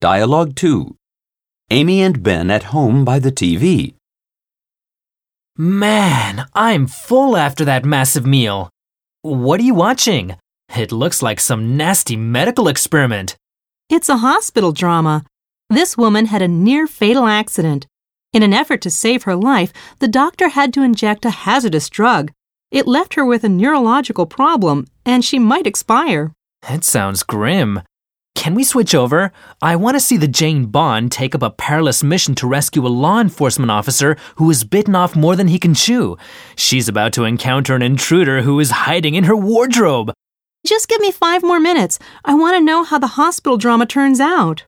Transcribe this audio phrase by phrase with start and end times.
[0.00, 0.94] Dialogue 2.
[1.70, 3.94] Amy and Ben at home by the TV.
[5.56, 8.70] Man, I'm full after that massive meal.
[9.22, 10.36] What are you watching?
[10.76, 13.34] It looks like some nasty medical experiment.
[13.90, 15.24] It's a hospital drama.
[15.68, 17.88] This woman had a near fatal accident.
[18.32, 22.30] In an effort to save her life, the doctor had to inject a hazardous drug.
[22.70, 26.32] It left her with a neurological problem, and she might expire.
[26.70, 27.82] It sounds grim.
[28.38, 29.32] Can we switch over?
[29.60, 32.88] I want to see the James Bond take up a perilous mission to rescue a
[33.04, 36.16] law enforcement officer who is bitten off more than he can chew.
[36.54, 40.12] She's about to encounter an intruder who is hiding in her wardrobe.
[40.64, 41.98] Just give me five more minutes.
[42.24, 44.64] I want to know how the hospital drama turns out.